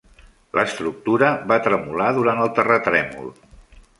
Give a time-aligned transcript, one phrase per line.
[0.59, 3.33] L'estructura va tremolar durant el terratrèmol.